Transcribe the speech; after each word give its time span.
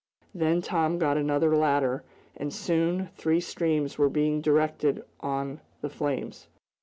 Then 0.33 0.63
Tom 0.63 0.97
got 0.97 1.15
another 1.15 1.55
ladder, 1.55 2.03
and 2.35 2.51
soon 2.51 3.09
three 3.15 3.39
streams 3.39 3.99
were 3.99 4.09
being 4.09 4.41
directed 4.41 5.03
on 5.19 5.59
the 5.81 5.91
flames. 5.91 6.47